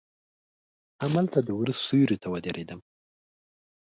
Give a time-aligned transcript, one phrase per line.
[1.03, 2.79] هملته د وره سیوري ته ودریدم.